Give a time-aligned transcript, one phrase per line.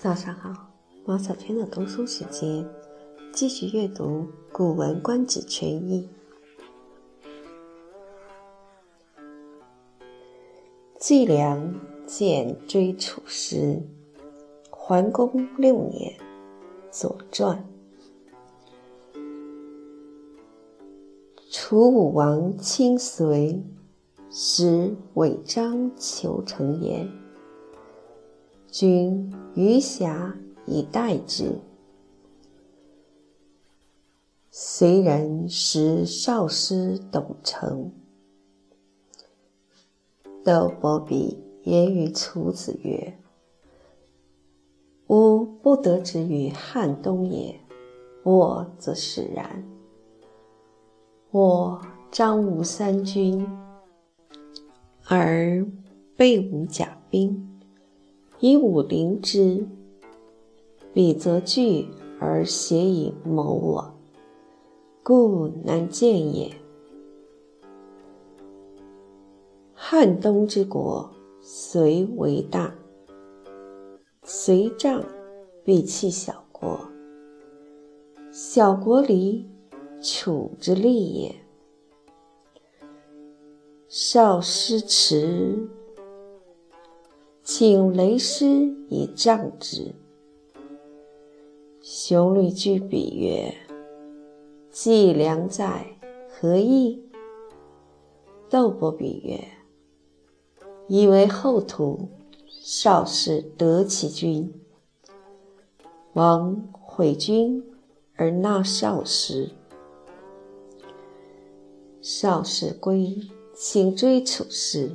[0.00, 0.50] 早上好，
[1.04, 2.66] 毛小天的读书时间，
[3.34, 6.08] 继续阅读《古文观止全译》。
[10.98, 11.74] 季梁
[12.06, 13.82] 见追楚师，
[14.70, 16.14] 桓公六年，
[16.90, 17.62] 《左传》。
[21.50, 23.62] 楚武王亲随，
[24.30, 27.06] 使韦章求成言。
[28.70, 30.32] 君余暇
[30.64, 31.58] 以待之。
[34.52, 37.90] 随人识少师董承。
[40.44, 43.18] 窦伯比言于楚子曰
[45.08, 47.60] ：“吾不得之于汉东也，
[48.22, 49.64] 我则使然。
[51.32, 51.80] 我
[52.10, 53.46] 张无三军，
[55.06, 55.66] 而
[56.16, 57.46] 备无甲兵。”
[58.40, 59.68] 以武临之，
[60.94, 61.86] 彼则惧
[62.18, 63.94] 而邪以谋我，
[65.02, 66.50] 故难见也。
[69.74, 71.10] 汉东之国，
[71.42, 72.74] 虽为大，
[74.22, 75.04] 随仗
[75.62, 76.80] 必弃小国。
[78.32, 79.46] 小国离，
[80.00, 81.34] 楚之利也。
[83.86, 85.68] 少师迟。
[87.62, 88.46] 请雷师
[88.88, 89.94] 以杖之。
[91.82, 93.54] 兄虑居彼曰
[94.72, 95.84] ：“季梁在，
[96.30, 97.04] 何意？”
[98.48, 99.38] 窦伯比曰
[100.88, 102.08] ：“以为后土，
[102.48, 104.50] 少师得其君。
[106.14, 107.62] 王毁君
[108.16, 109.50] 而纳少师。
[112.00, 113.18] 少师归，
[113.54, 114.90] 请追楚师。”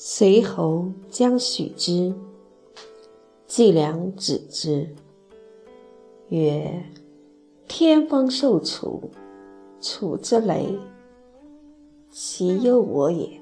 [0.00, 2.14] 随侯将许之，
[3.48, 4.94] 季梁止之，
[6.28, 6.84] 曰
[7.66, 9.10] ：“天方受楚，
[9.80, 10.78] 楚之雷，
[12.12, 13.40] 其忧我也。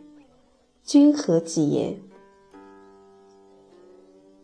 [0.83, 2.00] 君何计焉？”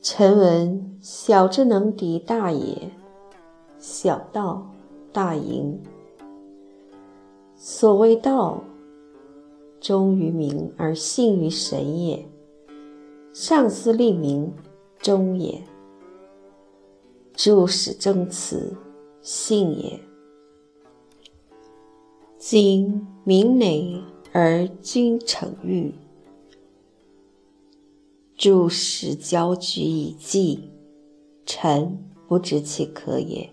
[0.02, 2.90] 臣闻小之能敌大也，
[3.78, 4.70] 小道
[5.14, 5.80] 大盈。
[7.56, 8.62] 所谓道。
[9.82, 12.24] 忠于民而信于神也，
[13.32, 14.52] 上思利民，
[15.00, 15.58] 忠也；
[17.34, 18.76] 诸使正辞，
[19.22, 19.98] 信也。
[22.38, 24.00] 今民馁
[24.30, 25.92] 而君臣欲，
[28.36, 30.70] 诸使交举以计，
[31.44, 33.52] 臣不知其可也。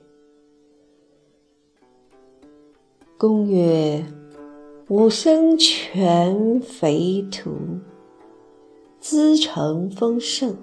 [3.18, 4.06] 公曰。
[4.90, 7.52] 吾生全肥土，
[9.00, 10.58] 资成丰盛，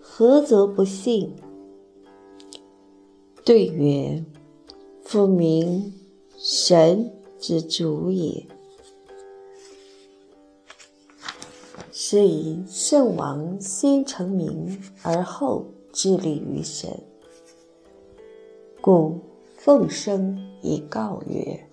[0.00, 1.34] 何则不信？
[3.44, 4.24] 对曰：
[5.02, 5.92] 夫民
[6.38, 8.46] 神之主也。
[11.90, 16.88] 是以圣王先成名，而后致力于神。
[18.80, 19.18] 故
[19.56, 21.68] 奉生以告曰。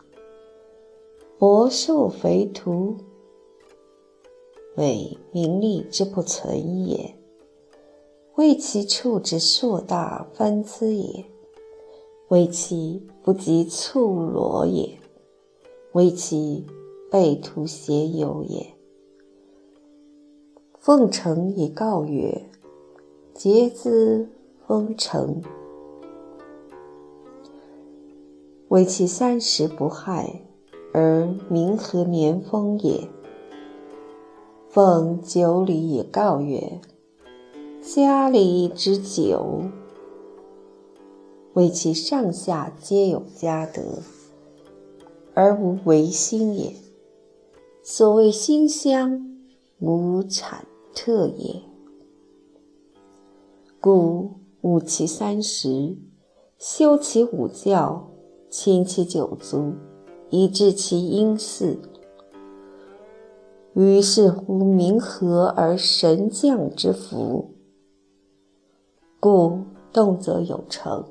[1.46, 2.96] 伯受肥土，
[4.78, 7.16] 为名利之不存也；
[8.36, 11.26] 为其处之硕大分资也；
[12.30, 14.98] 为其不及促罗也；
[15.92, 16.66] 为其
[17.12, 18.66] 背徒邪游也。
[20.80, 22.50] 奉承以告曰
[23.36, 24.30] ：“节资
[24.66, 25.42] 封城，
[28.70, 30.46] 为其三十不害。”
[30.94, 33.10] 而民和年丰也。
[34.70, 36.80] 奉九礼以告曰：
[37.82, 39.64] 家里之久，
[41.54, 43.82] 为其上下皆有家德，
[45.34, 46.74] 而无违心也。
[47.84, 49.38] 所谓馨香，
[49.80, 50.66] 无产
[50.96, 51.62] 特也。
[53.82, 54.32] 故
[54.62, 55.98] 务其三十，
[56.58, 58.10] 修其五教，
[58.50, 59.74] 亲其九族。
[60.36, 61.78] 以致其阴祀，
[63.76, 67.52] 于是乎民和而神降之福，
[69.20, 69.60] 故
[69.92, 71.06] 动则有成。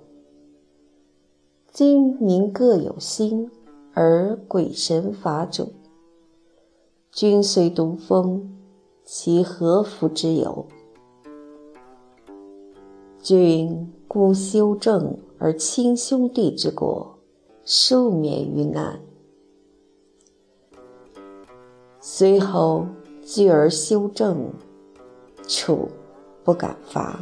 [1.70, 3.48] 今民各有心，
[3.94, 5.68] 而鬼神伐主，
[7.12, 8.52] 君虽独封，
[9.04, 10.66] 其何福之有？
[13.22, 17.18] 君故修正而亲兄弟之国，
[17.64, 19.00] 庶免于难。
[22.04, 22.84] 随后
[23.22, 24.52] 继而修正，
[25.46, 25.88] 楚
[26.42, 27.18] 不敢发。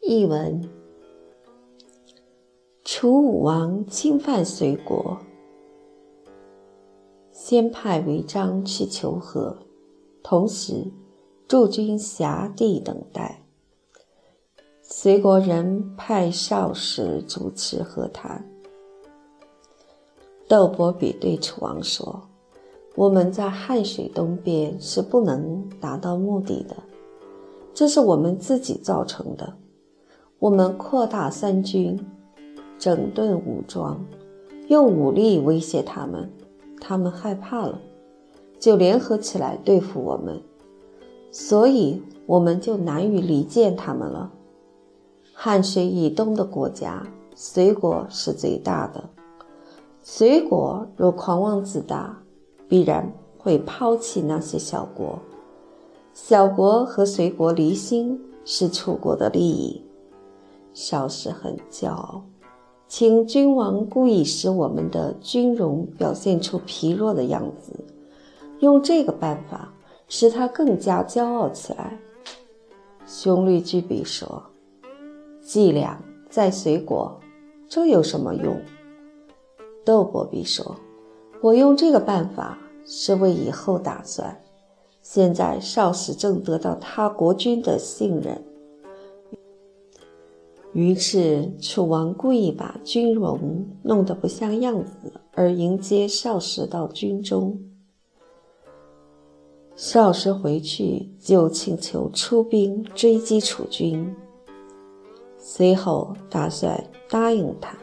[0.00, 0.68] 译文：
[2.84, 5.16] 楚武王侵犯隋国，
[7.52, 9.54] 先派韦章去求和，
[10.22, 10.90] 同时
[11.46, 13.42] 驻军辖地等待。
[14.80, 18.42] 隋国人派少时主持和谈。
[20.48, 22.22] 窦伯比对楚王说
[22.96, 26.74] ：“我们在汉水东边是不能达到目的的，
[27.74, 29.52] 这是我们自己造成的。”
[30.40, 32.02] 我们扩大三军，
[32.78, 34.02] 整顿武装，
[34.68, 36.32] 用武力威胁他们，
[36.84, 37.80] 他们害怕了，
[38.58, 40.42] 就联合起来对付我们，
[41.30, 44.32] 所以我们就难于离间他们了。
[45.32, 47.06] 汉水以东的国家，
[47.36, 49.04] 隋国是最大的。
[50.02, 52.20] 隋国若狂妄自大，
[52.68, 55.20] 必然会抛弃那些小国。
[56.12, 59.80] 小国和隋国离心，是楚国的利益。
[60.74, 62.24] 少时很骄傲，
[62.94, 67.72] 请君王故意使我们的军容表现出疲弱的样子，
[68.60, 69.72] 用这个办法
[70.08, 71.98] 使他更加骄傲起来。
[73.06, 74.42] 兄律居比说
[75.40, 75.98] ：“伎俩
[76.28, 77.18] 在隋国，
[77.66, 78.60] 这有什么用？”
[79.86, 80.76] 窦伯比说
[81.40, 84.38] ：“我用这个办法是为以后打算。
[85.00, 88.44] 现在少时正得到他国君的信任。”
[90.72, 97.60] 于是，楚王故意把军容弄得不像样子，而迎接少时到军中。
[99.76, 104.14] 少时回去就请求出兵追击楚军，
[105.36, 107.76] 随后打算答应他。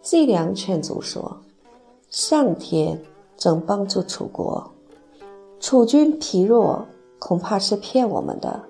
[0.00, 1.40] 季梁劝阻说
[2.08, 2.98] ：“上天
[3.36, 4.72] 正帮助楚国，
[5.60, 6.86] 楚军疲弱，
[7.18, 8.62] 恐怕是骗我们的。”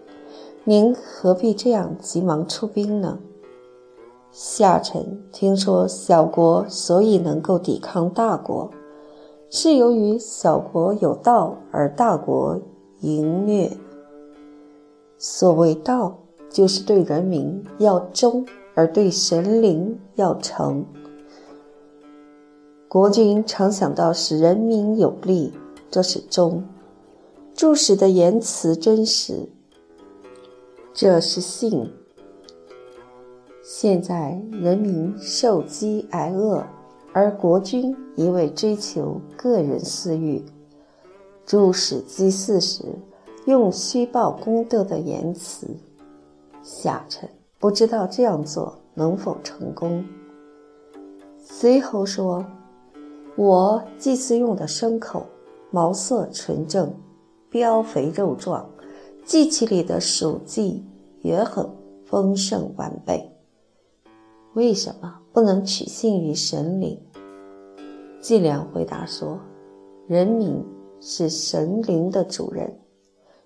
[0.64, 3.18] 您何必这样急忙出兵呢？
[4.30, 8.70] 下臣听说小国所以能够抵抗大国，
[9.50, 12.60] 是由于小国有道而大国
[13.00, 13.76] 淫虐。
[15.18, 16.16] 所谓道，
[16.48, 20.86] 就是对人民要忠，而对神灵要诚。
[22.86, 25.52] 国君常想到使人民有利，
[25.90, 26.62] 这是忠；
[27.52, 29.48] 注使的言辞真实。
[30.94, 31.90] 这是信。
[33.62, 36.62] 现在人民受饥挨饿，
[37.14, 40.44] 而国君一味追求个人私欲，
[41.46, 42.84] 主使祭祀时
[43.46, 45.66] 用虚报功德的言辞，
[46.62, 47.26] 下臣
[47.58, 50.04] 不知道这样做能否成功。
[51.40, 52.44] 随后说
[53.36, 55.24] ：“我祭祀用的牲口
[55.70, 56.94] 毛色纯正，
[57.50, 58.68] 膘肥肉壮。”
[59.24, 60.84] 祭器里的属祭
[61.22, 61.68] 也很
[62.04, 63.32] 丰盛完备，
[64.54, 67.00] 为什么不能取信于神灵？
[68.20, 69.40] 季良回答说
[70.06, 70.62] ：“人民
[71.00, 72.78] 是神灵的主人，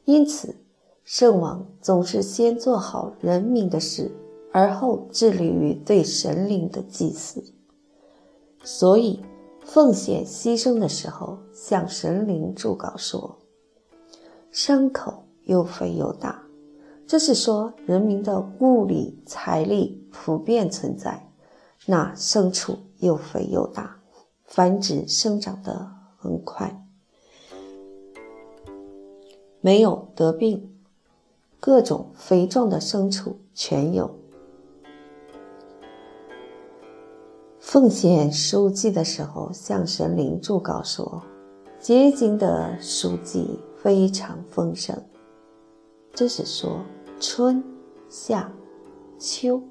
[0.04, 0.56] 因此
[1.04, 4.10] 圣王总是先做好人民的事，
[4.52, 7.44] 而后致力于对神灵的祭祀。
[8.64, 9.20] 所以
[9.64, 13.38] 奉献牺牲的时候，向神灵祝告说
[14.50, 16.42] ：‘伤口。’”又肥又大，
[17.06, 21.22] 这是说人民的物力财力普遍存在。
[21.86, 24.00] 那牲畜又肥又大，
[24.44, 26.84] 繁殖生长得很快，
[29.60, 30.74] 没有得病，
[31.60, 34.10] 各种肥壮的牲畜全有。
[37.60, 41.22] 奉献书记的时候，向神灵祝告说：
[41.78, 45.00] 结晶的书记非常丰盛。
[46.12, 46.80] 这是说，
[47.18, 47.64] 春、
[48.08, 48.52] 夏、
[49.18, 49.62] 秋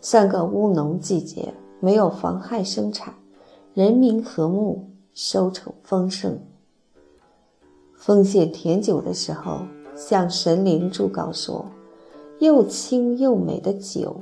[0.00, 3.12] 三个务农季节没有妨害生产，
[3.74, 6.38] 人民和睦，收成丰盛。
[7.94, 9.60] 奉献甜酒的时候，
[9.94, 11.66] 向神灵祝告说
[12.40, 14.16] ：“又清又美的酒。”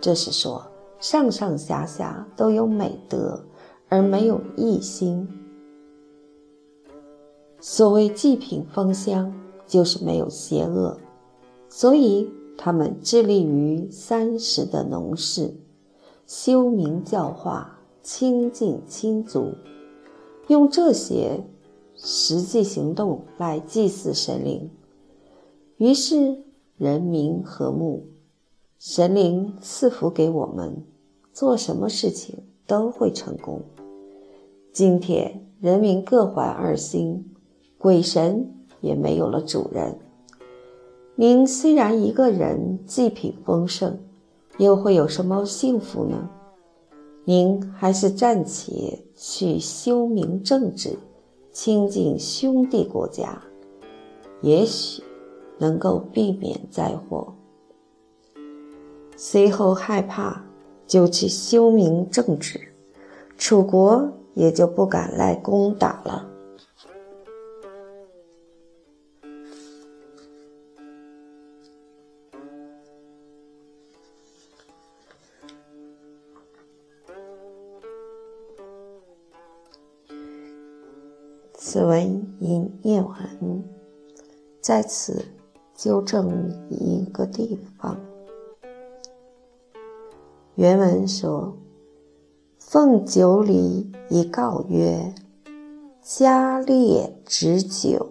[0.00, 0.62] 这是说，
[0.98, 3.42] 上上下下都有美德，
[3.88, 5.26] 而没有异心。
[7.60, 9.32] 所谓祭品芳香。
[9.66, 10.94] 就是没有邪恶，
[11.76, 15.56] 所以他们致力于三十的农事，
[16.24, 19.54] 修明教化，清净亲族，
[20.46, 21.44] 用这些
[21.96, 24.70] 实际行动来祭祀神灵。
[25.78, 26.44] 于是
[26.76, 28.06] 人民和睦，
[28.78, 30.84] 神灵赐福给我们，
[31.32, 32.38] 做什么事情
[32.68, 33.60] 都会成功。
[34.72, 37.34] 今天人民各怀二心，
[37.76, 39.98] 鬼神也没有了主人。
[41.16, 43.96] 您虽然一个人祭品丰盛，
[44.58, 46.28] 又会有什么幸福呢？
[47.24, 50.98] 您还是暂且去修明政治，
[51.52, 53.40] 亲近兄弟国家，
[54.42, 55.04] 也许
[55.58, 57.32] 能够避免灾祸。
[59.16, 60.44] 随后害怕，
[60.84, 62.60] 就去修明政治，
[63.38, 66.28] 楚国也就不敢来攻打了。
[81.66, 83.64] 此文已念完，
[84.60, 85.24] 在此
[85.74, 87.98] 纠正一个地方。
[90.56, 91.56] 原文说
[92.60, 95.14] ：“奉九礼以告曰
[96.04, 98.10] ：‘加列之酒。’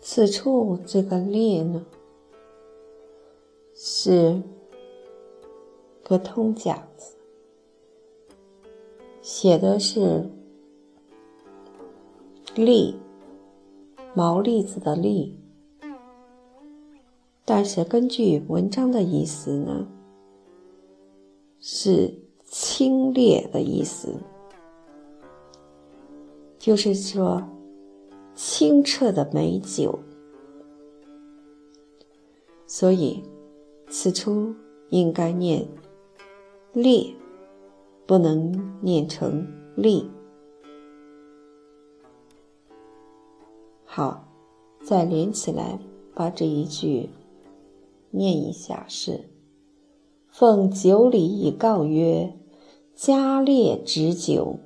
[0.00, 1.84] 此处这个‘列’呢，
[3.74, 4.40] 是。”
[6.04, 7.16] 个通假字，
[9.22, 10.30] 写的是
[12.54, 12.94] “利”，
[14.14, 15.34] 毛栗子的“利”，
[17.46, 19.88] 但是根据文章的意思呢，
[21.58, 24.14] 是清冽的意思，
[26.58, 27.42] 就是说
[28.34, 29.98] 清澈的美酒，
[32.66, 33.22] 所以
[33.88, 34.54] 此处
[34.90, 35.66] 应该念。
[36.74, 37.14] 烈，
[38.04, 40.10] 不能念成力。
[43.84, 44.26] 好，
[44.82, 45.78] 再连起来，
[46.16, 47.10] 把这一句
[48.10, 49.30] 念一下：是
[50.28, 52.36] 奉九礼以告曰：
[52.92, 54.58] 加烈之酒，